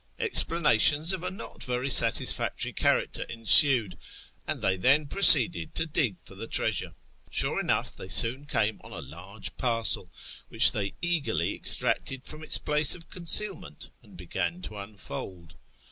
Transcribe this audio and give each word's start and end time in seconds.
Explanations 0.17 1.13
of 1.13 1.21
a 1.21 1.29
not 1.29 1.63
very 1.63 1.91
satisfactory 1.91 2.73
character 2.73 3.21
ensued, 3.29 3.99
and 4.47 4.59
they 4.59 4.75
then 4.75 5.05
proceeded 5.05 5.75
to 5.75 5.85
dig 5.85 6.15
for 6.25 6.33
the 6.33 6.47
treasure. 6.47 6.95
Sure 7.29 7.59
enough 7.59 7.95
they 7.95 8.07
soon 8.07 8.47
came 8.47 8.81
on 8.83 8.91
a 8.93 8.99
large 9.01 9.55
parcel, 9.57 10.11
which 10.49 10.71
they 10.71 10.95
eagerly 11.03 11.53
extracted 11.53 12.23
from 12.25 12.41
its 12.43 12.57
place 12.57 12.95
of 12.95 13.11
conceal 13.11 13.53
ment, 13.55 13.91
and 14.01 14.17
began 14.17 14.63
to 14.63 14.75
unfold. 14.75 15.53